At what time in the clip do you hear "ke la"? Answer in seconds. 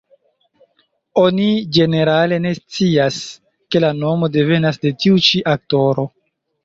3.75-3.95